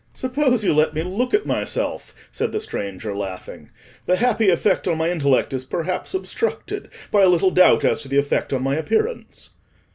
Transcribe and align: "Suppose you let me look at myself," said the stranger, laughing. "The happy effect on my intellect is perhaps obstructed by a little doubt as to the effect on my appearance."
"Suppose 0.15 0.63
you 0.63 0.73
let 0.73 0.95
me 0.95 1.03
look 1.03 1.31
at 1.31 1.45
myself," 1.45 2.15
said 2.31 2.51
the 2.51 2.59
stranger, 2.59 3.15
laughing. 3.15 3.69
"The 4.07 4.15
happy 4.15 4.49
effect 4.49 4.87
on 4.87 4.97
my 4.97 5.11
intellect 5.11 5.53
is 5.53 5.63
perhaps 5.63 6.15
obstructed 6.15 6.89
by 7.11 7.21
a 7.21 7.29
little 7.29 7.51
doubt 7.51 7.83
as 7.85 8.01
to 8.01 8.07
the 8.07 8.17
effect 8.17 8.51
on 8.51 8.63
my 8.63 8.75
appearance." 8.77 9.51